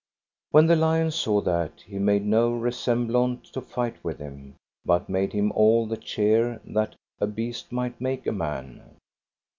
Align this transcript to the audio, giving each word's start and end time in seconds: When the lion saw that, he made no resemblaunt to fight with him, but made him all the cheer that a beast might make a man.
When 0.49 0.65
the 0.65 0.75
lion 0.75 1.11
saw 1.11 1.41
that, 1.41 1.81
he 1.85 1.99
made 1.99 2.25
no 2.25 2.49
resemblaunt 2.51 3.43
to 3.53 3.61
fight 3.61 4.03
with 4.03 4.17
him, 4.17 4.55
but 4.83 5.07
made 5.07 5.31
him 5.31 5.51
all 5.51 5.85
the 5.85 5.95
cheer 5.95 6.59
that 6.65 6.95
a 7.19 7.27
beast 7.27 7.71
might 7.71 8.01
make 8.01 8.25
a 8.25 8.31
man. 8.31 8.95